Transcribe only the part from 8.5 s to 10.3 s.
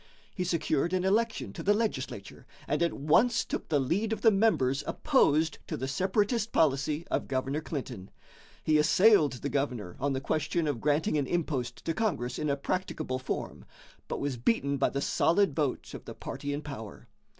He assailed the governor on the